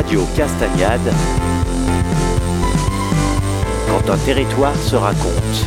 [0.00, 1.12] Radio Castagnade.
[3.86, 5.66] Quand un territoire se raconte.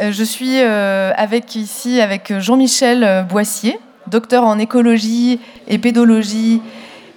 [0.00, 6.62] Euh, je suis euh, avec ici avec Jean-Michel euh, Boissier, docteur en écologie et pédologie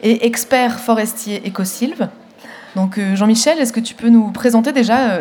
[0.02, 2.08] et expert forestier écosilve.
[2.76, 5.20] Donc Jean-Michel, est-ce que tu peux nous présenter déjà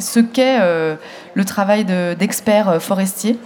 [0.00, 3.38] ce qu'est le travail d'expert forestier?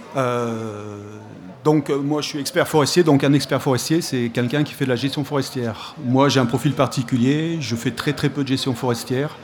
[1.63, 4.89] Donc moi je suis expert forestier, donc un expert forestier c'est quelqu'un qui fait de
[4.89, 5.95] la gestion forestière.
[6.05, 9.35] Moi j'ai un profil particulier, je fais très très peu de gestion forestière,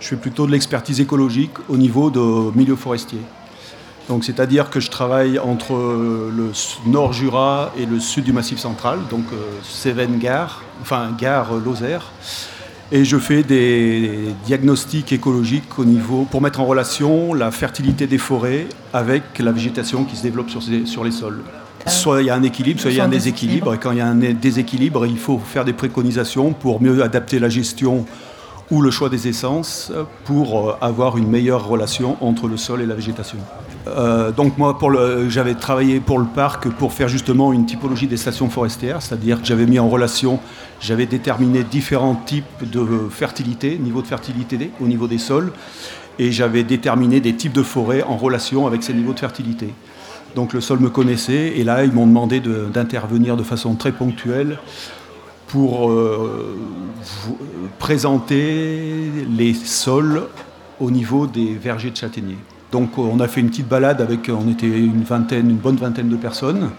[0.00, 3.20] je fais plutôt de l'expertise écologique au niveau de milieu forestier.
[4.08, 6.52] Donc c'est-à-dire que je travaille entre le
[6.86, 12.12] nord Jura et le sud du Massif central, donc euh, Cévennes-Gare, enfin Gare-Lozère.
[12.92, 18.18] Et je fais des diagnostics écologiques au niveau pour mettre en relation la fertilité des
[18.18, 21.42] forêts avec la végétation qui se développe sur les sols.
[21.86, 23.74] Soit il y a un équilibre, soit il y a un déséquilibre.
[23.74, 27.38] Et quand il y a un déséquilibre, il faut faire des préconisations pour mieux adapter
[27.38, 28.06] la gestion
[28.70, 29.92] ou le choix des essences
[30.24, 33.38] pour euh, avoir une meilleure relation entre le sol et la végétation.
[33.86, 34.78] Euh, donc moi,
[35.28, 39.46] j'avais travaillé pour le parc pour faire justement une typologie des stations forestières, c'est-à-dire que
[39.46, 40.40] j'avais mis en relation,
[40.80, 45.52] j'avais déterminé différents types de fertilité, niveau de fertilité au niveau des sols,
[46.18, 49.74] et j'avais déterminé des types de forêts en relation avec ces niveaux de fertilité.
[50.34, 54.58] Donc le sol me connaissait, et là, ils m'ont demandé d'intervenir de, façon très ponctuelle
[55.46, 56.56] pour euh,
[57.78, 60.24] présenter les sols
[60.80, 62.38] au niveau des vergers de châtaigniers.
[62.72, 66.08] Donc on a fait une petite balade avec, on était une vingtaine, une bonne vingtaine
[66.08, 66.70] de personnes.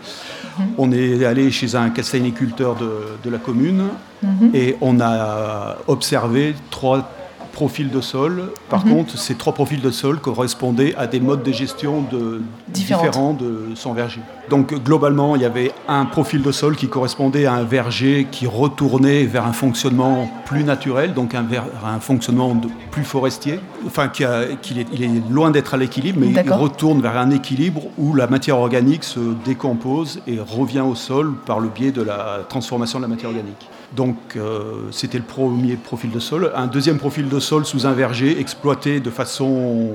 [0.60, 0.66] Mhm.
[0.78, 2.90] On est allé chez un castagniculteur de,
[3.24, 3.84] de la commune
[4.22, 4.52] mhm.
[4.54, 7.10] et on a observé trois
[7.56, 8.52] profils de sol.
[8.70, 8.94] Par mhm.
[8.94, 12.42] contre, ces trois profils de sol correspondaient à des modes de gestion de,
[12.76, 14.22] différents de son verger.
[14.50, 18.46] Donc globalement, il y avait un profil de sol qui correspondait à un verger qui
[18.46, 21.46] retournait vers un fonctionnement plus naturel, donc un,
[21.86, 22.56] un fonctionnement
[22.92, 23.60] plus forestier.
[23.88, 27.82] Enfin, qui est, il est loin d'être à l'équilibre, mais il retourne vers un équilibre
[27.98, 32.42] où la matière organique se décompose et revient au sol par le biais de la
[32.48, 33.68] transformation de la matière organique.
[33.96, 36.52] Donc euh, c'était le premier profil de sol.
[36.56, 39.92] Un deuxième profil de sol sous un verger exploité de façon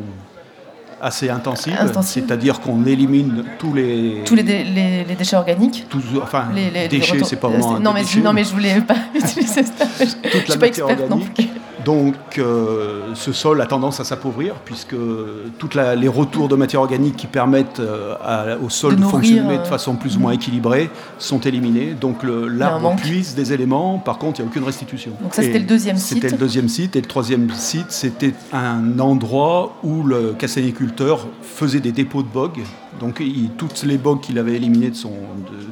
[1.00, 5.86] assez intensive, c'est-à-dire qu'on élimine tous les tous les, déchets organiques.
[6.22, 9.86] enfin, les, déchets, c'est pas vraiment non, mais, non mais je voulais pas utiliser ça.
[10.30, 11.50] Toute la matière organique.
[11.84, 14.96] Donc euh, ce sol a tendance à s'appauvrir puisque
[15.58, 19.64] tous les retours de matière organique qui permettent euh, au sol de, fonctionner de euh,
[19.64, 21.94] façon plus ou moins équilibrée sont éliminés.
[21.94, 25.12] Donc l'arbre puise des éléments, par contre il n'y a aucune restitution.
[25.22, 26.14] Donc ça c'était le deuxième site.
[26.14, 26.96] C'était le deuxième site.
[26.96, 32.60] Et le troisième site c'était un endroit où le castagniculteur faisait des dépôts de bog.
[32.98, 33.22] Donc
[33.56, 35.12] toutes les bogues qu'il avait éliminées de son,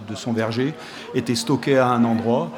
[0.09, 0.73] de son verger
[1.15, 2.51] étaient stockées à un endroit.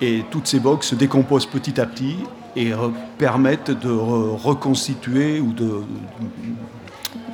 [0.00, 2.16] Et toutes ces bogues se décomposent petit à petit
[2.56, 2.72] et
[3.18, 5.82] permettent de reconstituer ou de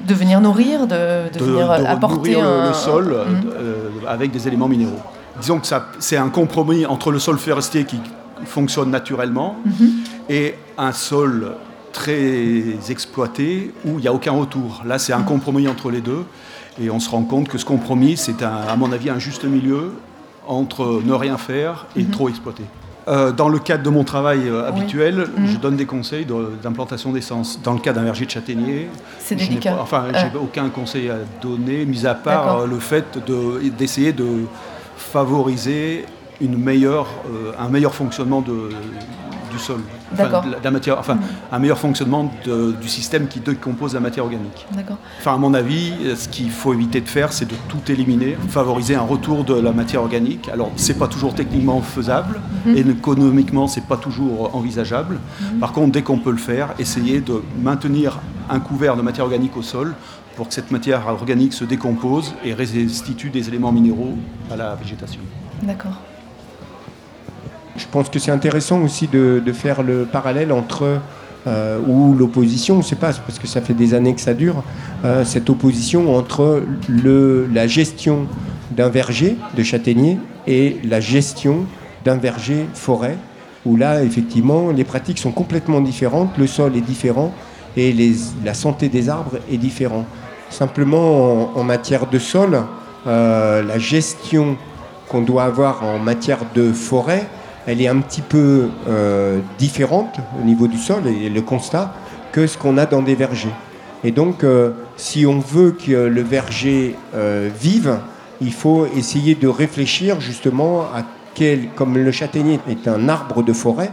[0.06, 3.50] de venir nourrir, de, venir apporter le, sol mhm.
[3.52, 5.00] euh, avec des éléments minéraux.
[5.40, 5.66] Disons que
[5.98, 8.00] c'est un compromis entre le sol forestier qui
[8.44, 9.90] fonctionne naturellement mhm.
[10.28, 11.52] et un sol
[11.92, 14.82] très exploité où il n'y a aucun retour.
[14.86, 15.24] Là, c'est un mhm.
[15.26, 16.24] compromis entre les deux
[16.80, 19.92] et on se rend compte que ce compromis, c'est à mon avis un juste milieu
[20.46, 22.64] entre ne rien faire et trop exploiter.
[23.10, 25.56] Euh, dans le cadre de mon travail euh, habituel, je mhm.
[25.56, 26.24] donne des conseils
[26.62, 27.60] d'implantation d'essence.
[27.60, 28.88] Dans le cas d'un verger de châtaignier,
[29.18, 29.78] c'est délicat.
[29.80, 33.18] enfin, j'ai n'ai aucun conseil à donner, mis à part euh, le fait
[33.76, 34.44] d'essayer de,
[34.96, 36.04] favoriser
[36.42, 37.06] une meilleure,
[37.58, 38.68] un meilleur fonctionnement de,
[39.50, 39.80] du sol,
[40.12, 41.20] enfin, la, matière, enfin mm.
[41.52, 44.66] un meilleur fonctionnement du système qui décompose la matière organique.
[45.18, 48.94] Enfin, à mon avis, ce qu'il faut éviter de faire, c'est de tout éliminer, favoriser
[48.94, 50.48] un retour de la matière organique.
[50.48, 52.76] Alors, c'est pas toujours techniquement faisable mm-hmm.
[52.76, 55.16] et économiquement, c'est pas toujours envisageable.
[55.16, 55.58] Mm-hmm.
[55.58, 59.56] Par contre, dès qu'on peut le faire, essayer de maintenir un couvert de matière organique
[59.56, 59.94] au sol
[60.36, 64.16] pour que cette matière organique se décompose et restitue des éléments minéraux
[64.50, 65.20] à la végétation.
[65.62, 66.00] D'accord
[67.80, 71.00] je pense que c'est intéressant aussi de, faire le parallèle entre
[71.46, 74.62] euh, ou l'opposition, on ne pas, parce que ça fait des années que ça dure,
[75.04, 78.26] euh, cette opposition entre le, la gestion
[78.70, 81.64] d'un verger de châtaignier et la gestion
[82.04, 83.16] d'un verger forêt,
[83.64, 87.32] où là, effectivement, les pratiques sont complètement différentes, le sol est différent
[87.76, 87.94] et
[88.44, 90.06] la santé des arbres est différente.
[90.50, 92.62] Simplement, en, matière de sol,
[93.06, 94.56] euh, la gestion
[95.08, 97.26] qu'on doit avoir en matière de forêt,
[97.66, 101.94] elle est un petit peu euh, différente au niveau du sol et le constat
[102.32, 103.54] que ce qu'on a dans des vergers.
[104.02, 107.98] Et donc, euh, si on veut que le verger euh, vive,
[108.40, 111.04] il faut essayer de réfléchir justement à
[111.74, 113.90] comme le châtaignier est un arbre de forêt,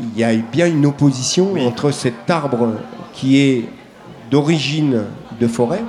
[0.00, 2.72] il y a bien une opposition entre cet arbre
[3.12, 3.64] qui est
[4.30, 5.04] d'origine
[5.40, 5.82] de forêt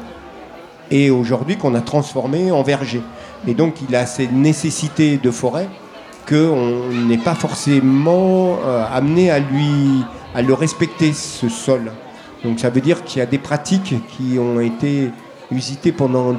[0.92, 3.02] et aujourd'hui qu'on a transformé en verger.
[3.48, 5.68] Et donc il a ces nécessités de forêt
[6.28, 10.04] qu'on n'est pas forcément euh, amené à lui
[10.36, 11.92] à le respecter ce sol.
[12.44, 15.10] Donc ça veut dire qu'il y a des pratiques qui ont été
[15.52, 16.36] usitées pendant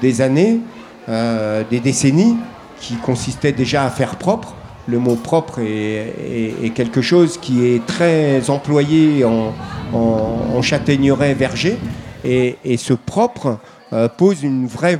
[0.00, 0.60] des années,
[1.08, 2.36] euh, des décennies,
[2.80, 4.54] qui consistaient déjà à faire propre.
[4.86, 9.52] Le mot propre est, quelque chose qui est très employé en,
[9.94, 11.78] en, châtaigneraie verger.
[12.22, 13.58] Et, ce propre
[13.92, 14.98] euh, pose une vraie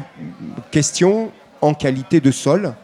[0.70, 2.74] question en qualité de sol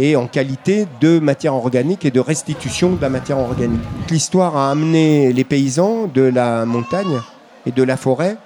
[0.00, 3.80] et en qualité de matière organique et de restitution de la matière organique.
[4.08, 7.20] L'histoire a amené les paysans de la montagne
[7.66, 8.36] et de la forêt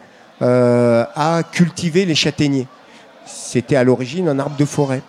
[0.41, 2.67] euh, à cultiver les châtaigniers.
[3.27, 5.03] C'était à l'origine un arbre de forêt.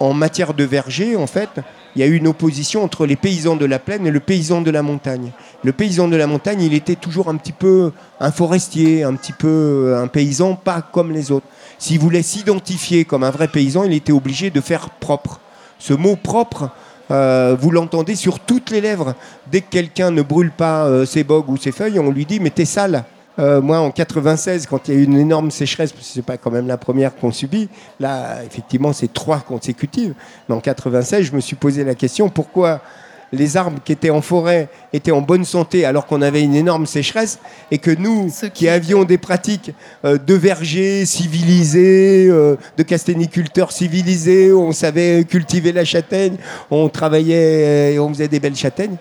[0.00, 1.50] En matière de verger, en fait,
[1.94, 4.62] il y a eu une opposition entre les paysans de la plaine et le paysan
[4.62, 5.32] de la montagne.
[5.62, 9.34] Le paysan de la montagne, il était toujours un petit peu un forestier, un petit
[9.34, 11.46] peu un paysan pas comme les autres.
[11.78, 15.40] S'il voulait s'identifier comme un vrai paysan, il était obligé de faire propre.
[15.86, 16.70] Ce mot propre,
[17.10, 19.14] euh, vous l'entendez sur toutes les lèvres.
[19.52, 22.40] Dès que quelqu'un ne brûle pas euh, ses bogues ou ses feuilles, on lui dit
[22.40, 23.04] mais t'es sale.
[23.38, 26.22] Euh, moi, en 96, quand il y a eu une énorme sécheresse, parce que c'est
[26.22, 27.68] pas quand même la première qu'on subit,
[28.00, 30.14] là, effectivement, c'est trois consécutives.
[30.48, 32.80] Mais en 96, je me suis posé la question pourquoi
[33.34, 36.86] les arbres qui étaient en forêt étaient en bonne santé alors qu'on avait une énorme
[36.86, 37.38] sécheresse
[37.70, 38.68] et que nous, qui...
[38.68, 39.72] avions des pratiques
[40.04, 46.36] euh, de vergers civilisés, euh, de casténiculteurs civilisés, on savait cultiver la châtaigne,
[46.70, 48.96] on travaillait et on faisait des belles châtaignes,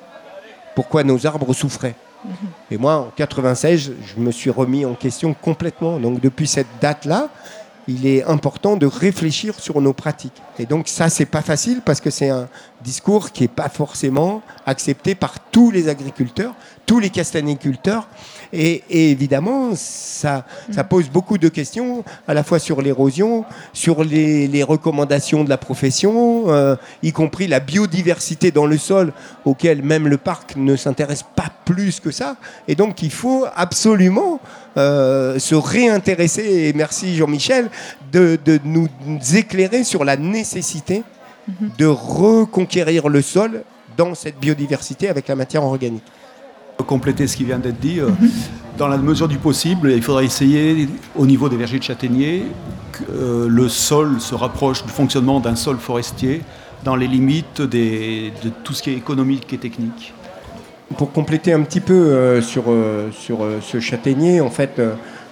[0.76, 1.96] pourquoi nos arbres souffraient?
[2.72, 6.00] Et moi, en 96, je me suis remis en question complètement.
[6.00, 7.30] Donc depuis cette date-là,
[7.88, 10.42] il est important de réfléchir sur nos pratiques.
[10.60, 12.48] Et donc ça, c'est pas facile parce que c'est un
[12.84, 16.54] discours qui n'est pas forcément accepté par tous les agriculteurs,
[16.86, 18.08] tous les castaniculteurs.
[18.52, 24.64] Et, évidemment, ça, ça pose beaucoup de questions, à la fois sur l'érosion, sur les,
[24.64, 29.12] recommandations de la profession, euh, y compris la biodiversité dans le sol,
[29.44, 32.36] auquel même le parc ne s'intéresse pas plus que ça.
[32.68, 34.40] Et donc, il faut absolument
[34.78, 37.70] euh, se réintéresser, et merci Jean-Michel,
[38.12, 38.88] de, de, nous
[39.34, 41.04] éclairer sur la nécessité
[41.48, 41.70] mhm.
[41.78, 43.64] de reconquérir le sol
[43.98, 46.04] dans cette biodiversité avec la matière organique
[46.84, 48.00] compléter ce qui vient d'être dit.
[48.00, 48.10] Euh,
[48.78, 52.44] dans la mesure du possible, il faudra essayer, au niveau des vergers de châtaigniers,
[52.92, 56.42] que euh, le sol se rapproche du fonctionnement d'un sol forestier
[56.84, 60.14] dans les limites de tout ce qui est économique et technique.
[60.98, 62.66] Pour compléter un petit peu euh, sur,
[63.12, 64.82] sur ce châtaignier, en fait,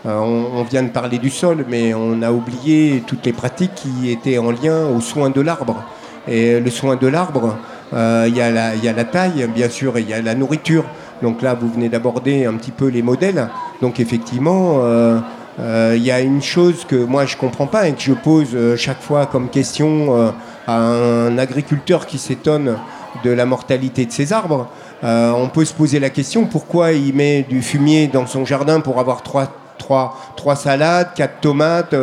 [0.05, 4.37] on, vient de parler du sol, mais on a oublié toutes les pratiques qui étaient
[4.37, 5.83] en lien au soin de l'arbre.
[6.27, 7.57] Et le soin de l'arbre,
[7.93, 10.85] il y, y, a la taille, bien sûr, et il y a la nourriture.
[11.21, 13.47] Donc là, vous venez d'aborder un petit peu les modèles.
[13.81, 15.19] Donc effectivement, euh,
[15.59, 18.13] euh, il y a une chose que moi je ne comprends pas et que je
[18.13, 20.33] pose euh, chaque fois comme question
[20.67, 22.77] à un agriculteur qui s'étonne
[23.23, 24.67] de la mortalité de ses arbres.
[25.03, 28.99] On peut se poser la question pourquoi il met du fumier dans son jardin pour
[28.99, 31.95] avoir trois, trois, trois salades, quatre tomates,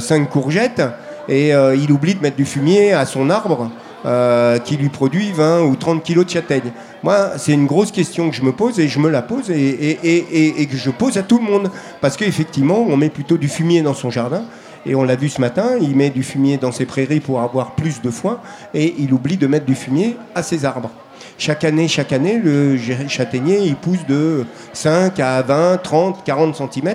[0.00, 0.82] cinq courgettes,
[1.28, 3.70] et il oublie de mettre du fumier à son arbre
[4.06, 8.28] euh, qui lui produit 20 ou 30 kilos de châtaigne Moi, c'est une grosse question
[8.28, 11.38] que je me pose et je me la pose et, que je pose à tout
[11.38, 11.70] le monde.
[12.02, 14.42] Parce qu'effectivement, on met plutôt du fumier dans son jardin.
[14.84, 17.74] Et on l'a vu ce matin, il met du fumier dans ses prairies pour avoir
[17.74, 18.40] plus de foin
[18.74, 20.90] et il oublie de mettre du fumier à ses arbres.
[21.36, 26.94] Chaque année, chaque année, le châtaignier, il pousse de 5 à 20, 30, 40 cm.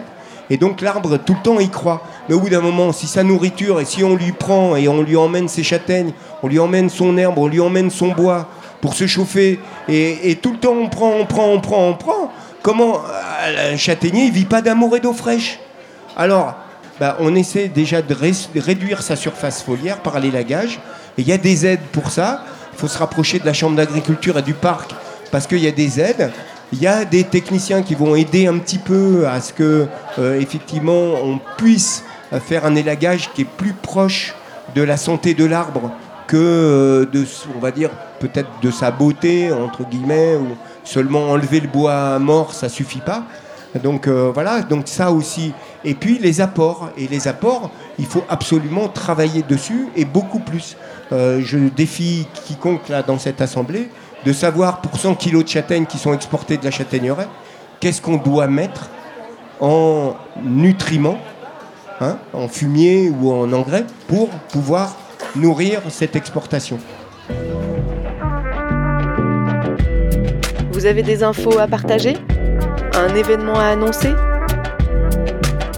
[0.50, 2.02] Et donc l'arbre, tout le temps, il croit.
[2.28, 5.02] Mais au bout d'un moment, si sa nourriture, et si on lui prend et on
[5.02, 8.48] lui emmène ses châtaignes, on lui emmène son herbe, on lui emmène son bois
[8.82, 12.32] pour se chauffer, et, tout le temps on prend, on prend, on prend, on prend,
[12.62, 15.60] comment euh, un châtaignier, il vit pas d'amour et d'eau fraîche
[16.16, 16.56] Alors,
[16.98, 18.16] bah, on essaie déjà de,
[18.56, 20.80] réduire sa surface foliaire par l'élagage,
[21.18, 22.46] et il y a des aides pour ça.
[22.80, 24.96] Il faut se rapprocher de la chambre d'agriculture et du parc,
[25.32, 26.32] parce qu'il y a des aides.
[26.72, 29.86] Il y a des techniciens qui vont aider un petit peu à ce que,
[30.18, 32.06] euh, effectivement, on puisse
[32.48, 34.34] faire un élagage qui est plus proche
[34.76, 35.92] de la santé de l'arbre
[36.26, 37.90] que euh, de, on va dire,
[38.22, 40.56] peut-être de sa beauté, entre guillemets, ou
[40.86, 43.24] seulement enlever le bois mort, ça suffit pas.
[43.84, 45.54] Donc euh, voilà, donc ça aussi.
[45.86, 46.90] Et puis les apports.
[46.98, 50.76] Et les apports, il faut absolument travailler dessus et beaucoup plus.
[51.12, 53.90] Euh, je défie quiconque là dans cette assemblée
[54.26, 57.28] de savoir pour 100 kilos de châtaignes qui sont exportées de la châtaigneraie,
[57.80, 58.90] qu'est-ce qu'on doit mettre
[59.60, 61.20] en nutriments,
[62.02, 64.96] hein, en fumier ou en engrais, pour pouvoir
[65.36, 66.80] nourrir cette exportation.
[70.72, 72.16] Vous avez des infos à partager?
[73.00, 74.14] Un événement à annoncer?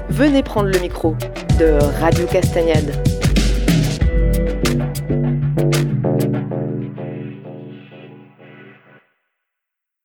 [0.09, 1.15] Venez prendre le micro
[1.59, 3.10] de Radio Castagnade.